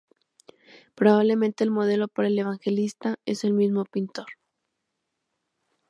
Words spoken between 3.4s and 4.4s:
el mismo pintor.